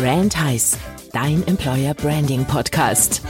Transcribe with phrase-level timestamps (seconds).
[0.00, 0.78] Brand Heiß,
[1.12, 3.20] dein Employer Branding Podcast.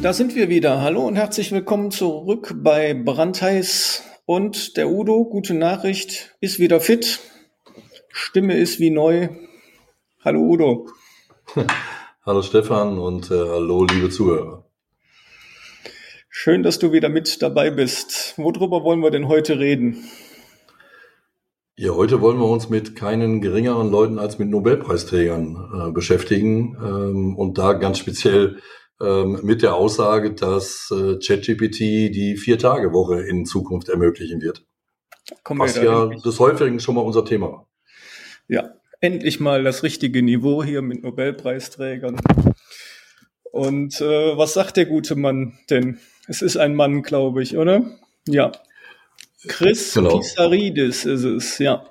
[0.00, 0.80] Da sind wir wieder.
[0.80, 4.02] Hallo und herzlich willkommen zurück bei Brandheiß.
[4.24, 7.20] Und der Udo, gute Nachricht, ist wieder fit.
[8.08, 9.28] Stimme ist wie neu.
[10.24, 10.88] Hallo Udo.
[12.24, 14.64] Hallo Stefan und äh, hallo liebe Zuhörer.
[16.30, 18.32] Schön, dass du wieder mit dabei bist.
[18.38, 20.08] Worüber wollen wir denn heute reden?
[21.80, 27.34] Ja, heute wollen wir uns mit keinen geringeren Leuten als mit Nobelpreisträgern äh, beschäftigen ähm,
[27.38, 28.58] und da ganz speziell
[29.00, 34.66] ähm, mit der Aussage, dass äh, ChatGPT die Vier-Tage-Woche in Zukunft ermöglichen wird.
[35.42, 36.22] Kommen Was ja endlich.
[36.22, 37.66] des Häufigen schon mal unser Thema war.
[38.46, 42.20] Ja, endlich mal das richtige Niveau hier mit Nobelpreisträgern.
[43.52, 45.98] Und äh, was sagt der gute Mann denn?
[46.28, 47.98] Es ist ein Mann, glaube ich, oder?
[48.28, 48.52] Ja.
[49.48, 50.18] Chris genau.
[50.18, 51.84] Pisaridis ist es, ja.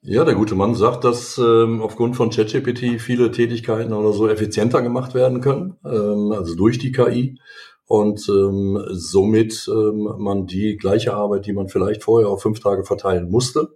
[0.00, 4.80] Ja, der gute Mann sagt, dass ähm, aufgrund von ChatGPT viele Tätigkeiten oder so effizienter
[4.80, 7.38] gemacht werden können, ähm, also durch die KI.
[7.84, 12.84] Und ähm, somit ähm, man die gleiche Arbeit, die man vielleicht vorher auf fünf Tage
[12.84, 13.74] verteilen musste,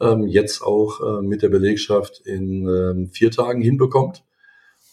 [0.00, 4.24] ähm, jetzt auch äh, mit der Belegschaft in ähm, vier Tagen hinbekommt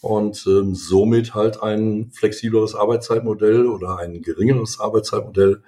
[0.02, 5.62] und ähm, somit halt ein flexibleres Arbeitszeitmodell oder ein geringeres Arbeitszeitmodell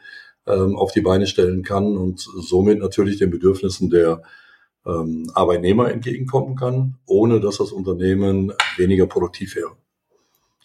[0.47, 4.23] ähm, auf die Beine stellen kann und somit natürlich den Bedürfnissen der
[4.85, 9.77] ähm, Arbeitnehmer entgegenkommen kann, ohne dass das Unternehmen weniger produktiv wäre.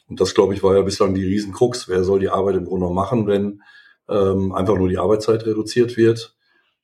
[0.09, 1.87] Und das, glaube ich, war ja bislang die Riesenkrux.
[1.87, 3.61] Wer soll die Arbeit im Grunde machen, wenn
[4.09, 6.35] ähm, einfach nur die Arbeitszeit reduziert wird?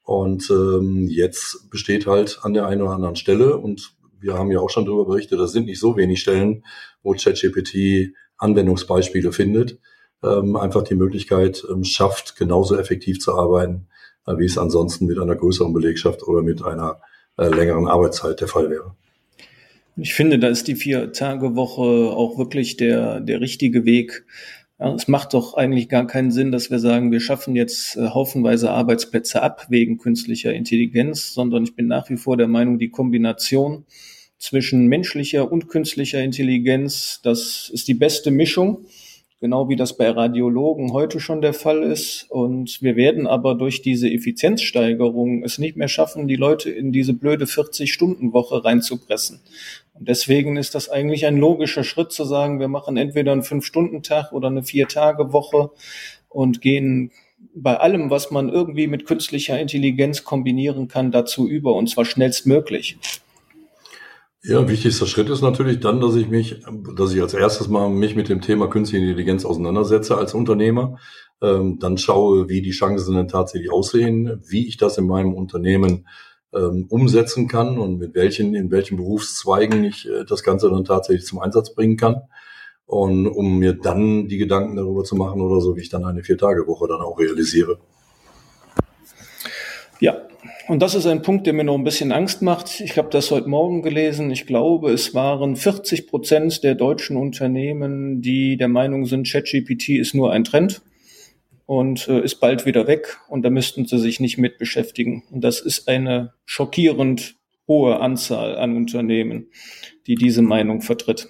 [0.04, 3.96] Und ähm, jetzt besteht halt an der einen oder anderen Stelle und
[4.26, 6.66] wir haben ja auch schon darüber berichtet, das sind nicht so wenig Stellen,
[7.04, 9.80] wo ChatGPT Anwendungsbeispiele findet,
[10.24, 13.88] ähm, einfach die Möglichkeit ähm, schafft, genauso effektiv zu arbeiten,
[14.26, 17.00] äh, wie es ansonsten mit einer größeren Belegschaft oder mit einer
[17.38, 18.96] äh, längeren Arbeitszeit der Fall wäre.
[19.98, 24.26] Ich finde, da ist die Vier-Tage-Woche auch wirklich der, der richtige Weg.
[24.78, 28.10] Ja, es macht doch eigentlich gar keinen Sinn, dass wir sagen, wir schaffen jetzt äh,
[28.10, 32.90] haufenweise Arbeitsplätze ab wegen künstlicher Intelligenz, sondern ich bin nach wie vor der Meinung, die
[32.90, 33.86] Kombination
[34.38, 37.20] zwischen menschlicher und künstlicher Intelligenz.
[37.24, 38.86] Das ist die beste Mischung,
[39.40, 42.26] genau wie das bei Radiologen heute schon der Fall ist.
[42.30, 47.14] Und wir werden aber durch diese Effizienzsteigerung es nicht mehr schaffen, die Leute in diese
[47.14, 49.40] blöde 40-Stunden-Woche reinzupressen.
[49.94, 54.32] Und deswegen ist das eigentlich ein logischer Schritt zu sagen, wir machen entweder einen Fünf-Stunden-Tag
[54.34, 55.72] oder eine Vier-Tage-Woche
[56.30, 57.12] und gehen
[57.54, 62.98] bei allem, was man irgendwie mit künstlicher Intelligenz kombinieren kann, dazu über und zwar schnellstmöglich.
[64.48, 66.62] Ja, wichtigster Schritt ist natürlich dann, dass ich mich,
[66.96, 71.00] dass ich als erstes mal mich mit dem Thema künstliche Intelligenz auseinandersetze als Unternehmer,
[71.42, 76.08] ähm, dann schaue, wie die Chancen denn tatsächlich aussehen, wie ich das in meinem Unternehmen
[76.54, 81.26] ähm, umsetzen kann und mit welchen, in welchen Berufszweigen ich äh, das Ganze dann tatsächlich
[81.26, 82.22] zum Einsatz bringen kann.
[82.86, 86.24] Und um mir dann die Gedanken darüber zu machen oder so, wie ich dann eine
[86.24, 87.80] Vier-Tage-Woche dann auch realisiere.
[90.00, 90.16] Ja,
[90.68, 92.80] und das ist ein Punkt, der mir noch ein bisschen Angst macht.
[92.80, 94.32] Ich habe das heute Morgen gelesen.
[94.32, 100.16] Ich glaube, es waren 40 Prozent der deutschen Unternehmen, die der Meinung sind, ChatGPT ist
[100.16, 100.82] nur ein Trend
[101.66, 105.24] und äh, ist bald wieder weg und da müssten sie sich nicht mit beschäftigen.
[105.32, 107.36] Und das ist eine schockierend
[107.68, 109.48] hohe Anzahl an Unternehmen,
[110.08, 111.30] die diese Meinung vertritt.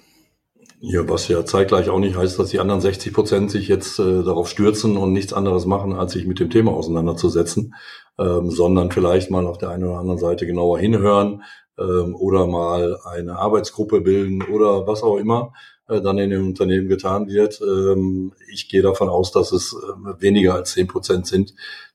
[0.88, 4.22] Ja, was ja zeitgleich auch nicht heißt, dass die anderen 60 Prozent sich jetzt äh,
[4.22, 7.74] darauf stürzen und nichts anderes machen, als sich mit dem Thema auseinanderzusetzen,
[8.20, 11.42] ähm, sondern vielleicht mal auf der einen oder anderen Seite genauer hinhören
[11.76, 15.54] ähm, oder mal eine Arbeitsgruppe bilden oder was auch immer
[15.88, 17.60] äh, dann in den Unternehmen getan wird.
[17.60, 21.52] Ähm, ich gehe davon aus, dass es äh, weniger als 10 Prozent sind,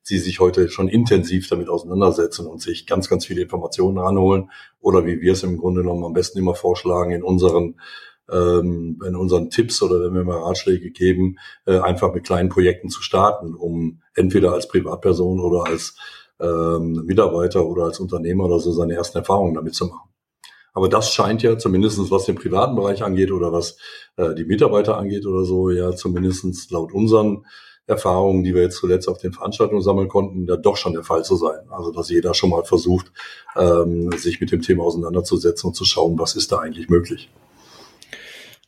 [0.10, 4.52] die sich heute schon intensiv damit auseinandersetzen und sich ganz, ganz viele Informationen ranholen
[4.82, 7.76] oder wie wir es im Grunde genommen am besten immer vorschlagen in unseren
[8.32, 12.90] ähm, in unseren Tipps oder wenn wir mal Ratschläge geben, äh, einfach mit kleinen Projekten
[12.90, 15.96] zu starten, um entweder als Privatperson oder als
[16.40, 20.10] ähm, Mitarbeiter oder als Unternehmer oder so seine ersten Erfahrungen damit zu machen.
[20.74, 23.78] Aber das scheint ja zumindestens was den privaten Bereich angeht oder was
[24.16, 27.46] äh, die Mitarbeiter angeht oder so, ja zumindestens laut unseren
[27.88, 31.26] Erfahrungen, die wir jetzt zuletzt auf den Veranstaltungen sammeln konnten, ja doch schon der Fall
[31.26, 31.60] zu sein.
[31.70, 33.12] Also dass jeder schon mal versucht,
[33.58, 37.30] ähm, sich mit dem Thema auseinanderzusetzen und zu schauen, was ist da eigentlich möglich.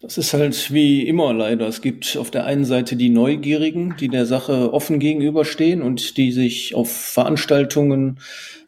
[0.03, 1.65] Das ist halt wie immer leider.
[1.65, 6.33] Es gibt auf der einen Seite die Neugierigen, die der Sache offen gegenüberstehen und die
[6.33, 8.19] sich auf Veranstaltungen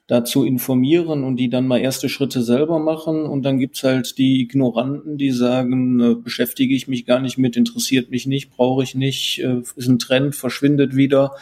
[0.07, 3.25] dazu informieren und die dann mal erste Schritte selber machen.
[3.25, 7.57] Und dann gibt's halt die Ignoranten, die sagen, äh, beschäftige ich mich gar nicht mit,
[7.57, 11.35] interessiert mich nicht, brauche ich nicht, äh, ist ein Trend, verschwindet wieder.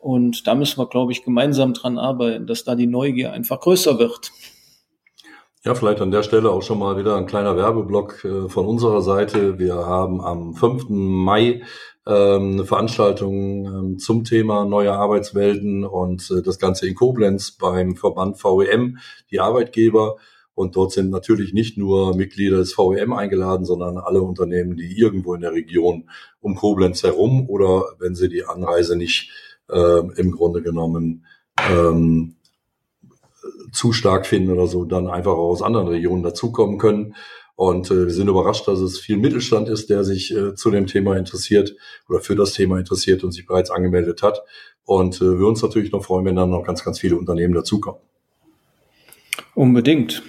[0.00, 4.00] Und da müssen wir, glaube ich, gemeinsam dran arbeiten, dass da die Neugier einfach größer
[4.00, 4.32] wird.
[5.62, 9.02] Ja, vielleicht an der Stelle auch schon mal wieder ein kleiner Werbeblock äh, von unserer
[9.02, 9.58] Seite.
[9.58, 10.86] Wir haben am 5.
[10.88, 11.60] Mai
[12.06, 17.94] ähm, eine Veranstaltung ähm, zum Thema neue Arbeitswelten und äh, das Ganze in Koblenz beim
[17.94, 20.16] Verband VEM, die Arbeitgeber.
[20.54, 25.34] Und dort sind natürlich nicht nur Mitglieder des VEM eingeladen, sondern alle Unternehmen, die irgendwo
[25.34, 26.08] in der Region
[26.40, 29.30] um Koblenz herum oder wenn sie die Anreise nicht
[29.68, 31.26] äh, im Grunde genommen
[31.70, 32.36] ähm,
[33.72, 37.14] zu stark finden oder so, dann einfach auch aus anderen Regionen dazukommen können.
[37.56, 40.86] Und äh, wir sind überrascht, dass es viel Mittelstand ist, der sich äh, zu dem
[40.86, 41.76] Thema interessiert
[42.08, 44.42] oder für das Thema interessiert und sich bereits angemeldet hat.
[44.84, 48.00] Und äh, wir uns natürlich noch freuen, wenn dann noch ganz, ganz viele Unternehmen dazukommen.
[49.54, 50.22] Unbedingt.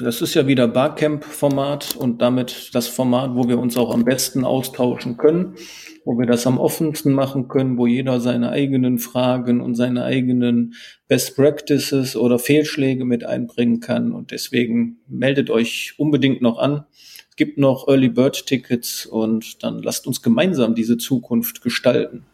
[0.00, 4.44] Das ist ja wieder Barcamp-Format und damit das Format, wo wir uns auch am besten
[4.44, 5.56] austauschen können,
[6.04, 10.74] wo wir das am offensten machen können, wo jeder seine eigenen Fragen und seine eigenen
[11.08, 14.12] Best Practices oder Fehlschläge mit einbringen kann.
[14.12, 16.84] Und deswegen meldet euch unbedingt noch an.
[17.30, 22.24] Es gibt noch Early Bird Tickets und dann lasst uns gemeinsam diese Zukunft gestalten.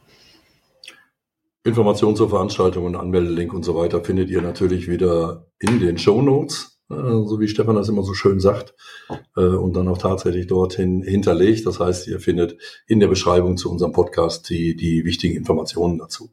[1.65, 6.21] Informationen zur Veranstaltung und Anmeldelink und so weiter findet ihr natürlich wieder in den Show
[6.21, 6.74] Notes.
[6.91, 8.75] Äh, so wie Stefan das immer so schön sagt,
[9.37, 11.67] äh, und dann auch tatsächlich dorthin hinterlegt.
[11.67, 16.31] Das heißt, ihr findet in der Beschreibung zu unserem Podcast die, die wichtigen Informationen dazu.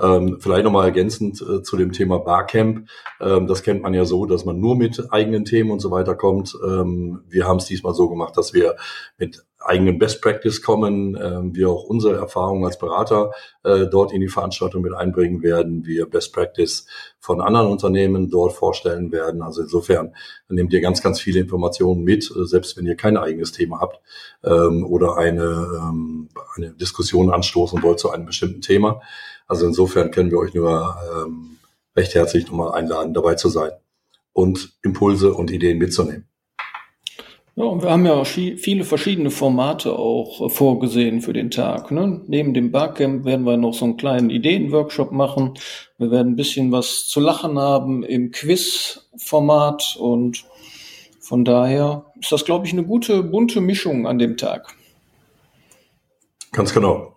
[0.00, 2.88] Ähm, vielleicht nochmal ergänzend äh, zu dem Thema Barcamp.
[3.20, 6.16] Ähm, das kennt man ja so, dass man nur mit eigenen Themen und so weiter
[6.16, 6.56] kommt.
[6.66, 8.76] Ähm, wir haben es diesmal so gemacht, dass wir
[9.18, 13.32] mit eigenen Best Practice kommen, ähm, wir auch unsere Erfahrungen als Berater
[13.64, 16.86] äh, dort in die Veranstaltung mit einbringen werden, wir Best Practice
[17.18, 19.42] von anderen Unternehmen dort vorstellen werden.
[19.42, 20.14] Also insofern
[20.48, 24.00] nehmt ihr ganz, ganz viele Informationen mit, äh, selbst wenn ihr kein eigenes Thema habt
[24.44, 29.00] ähm, oder eine, ähm, eine Diskussion anstoßen wollt zu einem bestimmten Thema.
[29.46, 31.58] Also insofern können wir euch nur ähm,
[31.96, 33.72] recht herzlich nochmal einladen, dabei zu sein
[34.32, 36.31] und Impulse und Ideen mitzunehmen.
[37.54, 41.90] Ja, und wir haben ja viele verschiedene Formate auch äh, vorgesehen für den Tag.
[41.90, 42.22] Ne?
[42.26, 45.54] Neben dem Barcamp werden wir noch so einen kleinen Ideenworkshop machen.
[45.98, 50.46] Wir werden ein bisschen was zu lachen haben im Quiz-Format und
[51.20, 54.74] von daher ist das, glaube ich, eine gute, bunte Mischung an dem Tag.
[56.52, 57.16] Ganz genau.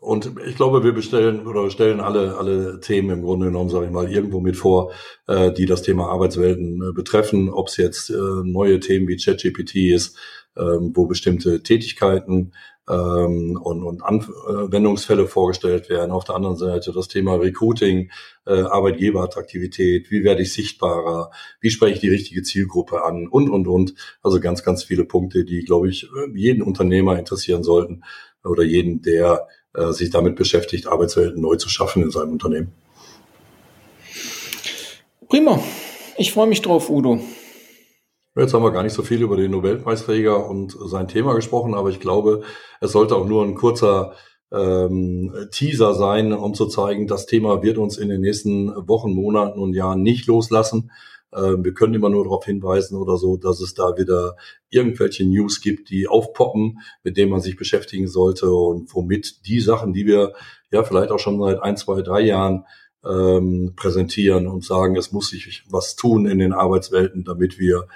[0.00, 3.92] Und ich glaube, wir bestellen oder stellen alle, alle Themen im Grunde genommen, sage ich
[3.92, 4.92] mal, irgendwo mit vor,
[5.26, 7.50] äh, die das Thema Arbeitswelten äh, betreffen.
[7.50, 8.14] Ob es jetzt äh,
[8.44, 10.16] neue Themen wie ChatGPT ist,
[10.56, 12.52] ähm, wo bestimmte Tätigkeiten
[12.88, 16.10] ähm, und, und Anwendungsfälle vorgestellt werden.
[16.10, 18.10] Auf der anderen Seite das Thema Recruiting,
[18.46, 23.68] äh, Arbeitgeberattraktivität, wie werde ich sichtbarer, wie spreche ich die richtige Zielgruppe an und, und,
[23.68, 23.94] und.
[24.22, 28.02] Also ganz, ganz viele Punkte, die, glaube ich, jeden Unternehmer interessieren sollten
[28.42, 32.72] oder jeden, der äh, sich damit beschäftigt, Arbeitswelten neu zu schaffen in seinem Unternehmen.
[35.28, 35.60] Prima.
[36.16, 37.20] Ich freue mich drauf, Udo.
[38.36, 41.90] Jetzt haben wir gar nicht so viel über den Nobelpreisträger und sein Thema gesprochen, aber
[41.90, 42.42] ich glaube,
[42.80, 44.14] es sollte auch nur ein kurzer
[44.52, 49.60] ähm, Teaser sein, um zu zeigen, das Thema wird uns in den nächsten Wochen, Monaten
[49.60, 50.90] und Jahren nicht loslassen.
[51.34, 54.36] Ähm, wir können immer nur darauf hinweisen oder so, dass es da wieder
[54.68, 59.92] irgendwelche News gibt, die aufpoppen, mit denen man sich beschäftigen sollte und womit die Sachen,
[59.92, 60.34] die wir
[60.70, 62.64] ja vielleicht auch schon seit ein, zwei, drei Jahren
[63.04, 67.86] ähm, präsentieren und sagen, es muss sich was tun in den Arbeitswelten, damit wir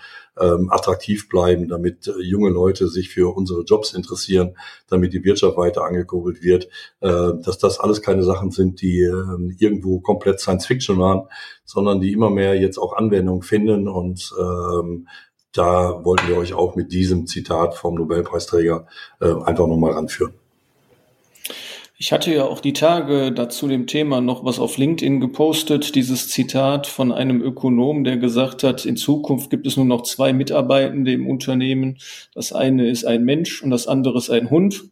[0.40, 4.56] ähm, attraktiv bleiben, damit äh, junge Leute sich für unsere Jobs interessieren,
[4.88, 6.68] damit die Wirtschaft weiter angekurbelt wird,
[7.00, 11.28] äh, dass das alles keine Sachen sind, die äh, irgendwo komplett Science Fiction waren,
[11.64, 15.06] sondern die immer mehr jetzt auch Anwendung finden und ähm,
[15.52, 18.88] da wollten wir euch auch mit diesem Zitat vom Nobelpreisträger
[19.20, 20.34] äh, einfach nochmal ranführen.
[22.04, 26.28] Ich hatte ja auch die Tage dazu dem Thema noch was auf LinkedIn gepostet, dieses
[26.28, 31.12] Zitat von einem Ökonom, der gesagt hat, in Zukunft gibt es nur noch zwei Mitarbeitende
[31.12, 31.96] im Unternehmen.
[32.34, 34.84] Das eine ist ein Mensch und das andere ist ein Hund.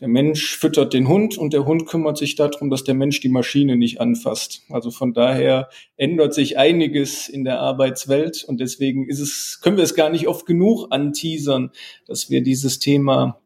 [0.00, 3.30] Der Mensch füttert den Hund und der Hund kümmert sich darum, dass der Mensch die
[3.30, 4.64] Maschine nicht anfasst.
[4.68, 9.84] Also von daher ändert sich einiges in der Arbeitswelt und deswegen ist es, können wir
[9.84, 11.70] es gar nicht oft genug anteasern,
[12.06, 13.40] dass wir dieses Thema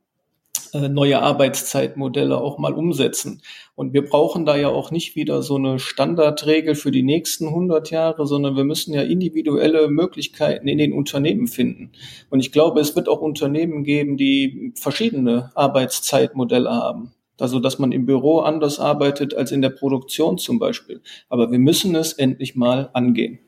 [0.75, 3.43] neue Arbeitszeitmodelle auch mal umsetzen.
[3.75, 7.91] Und wir brauchen da ja auch nicht wieder so eine Standardregel für die nächsten 100
[7.91, 11.93] Jahre, sondern wir müssen ja individuelle Möglichkeiten in den Unternehmen finden.
[12.31, 17.13] Und ich glaube, es wird auch Unternehmen geben, die verschiedene Arbeitszeitmodelle haben.
[17.41, 21.01] Also, dass man im Büro anders arbeitet als in der Produktion zum Beispiel.
[21.29, 23.41] Aber wir müssen es endlich mal angehen.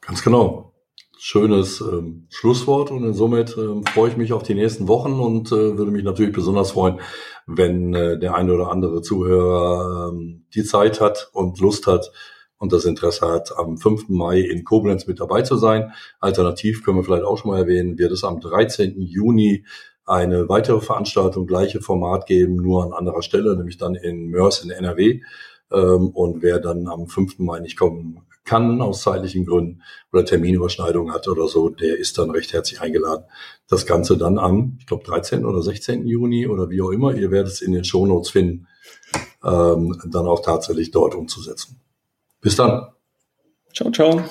[0.00, 0.69] Ganz genau
[1.22, 5.76] schönes ähm, Schlusswort und somit ähm, freue ich mich auf die nächsten Wochen und äh,
[5.76, 6.98] würde mich natürlich besonders freuen,
[7.46, 12.10] wenn äh, der eine oder andere Zuhörer ähm, die Zeit hat und Lust hat
[12.56, 14.08] und das Interesse hat, am 5.
[14.08, 15.92] Mai in Koblenz mit dabei zu sein.
[16.20, 18.98] Alternativ können wir vielleicht auch schon mal erwähnen, wird es am 13.
[19.02, 19.66] Juni
[20.06, 24.70] eine weitere Veranstaltung, gleiche Format geben, nur an anderer Stelle, nämlich dann in Mörs in
[24.70, 25.20] NRW.
[25.70, 27.40] Ähm, und wer dann am 5.
[27.40, 29.80] Mai nicht kommen kann, aus zeitlichen Gründen
[30.12, 33.24] oder Terminüberschneidung hat oder so, der ist dann recht herzlich eingeladen.
[33.68, 35.44] Das Ganze dann am, ich glaube, 13.
[35.44, 36.04] oder 16.
[36.04, 38.66] Juni oder wie auch immer, ihr werdet es in den Shownotes finden,
[39.44, 41.80] ähm, dann auch tatsächlich dort umzusetzen.
[42.40, 42.88] Bis dann.
[43.72, 44.24] Ciao, ciao.